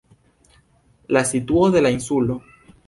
[1.17, 2.41] La situo de la insulo.